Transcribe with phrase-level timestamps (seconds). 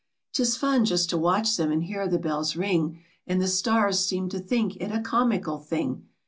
[0.33, 4.29] Tis fun just to watch them, and hear the bells ring, And the stars seem
[4.29, 6.07] to think it a comical thing.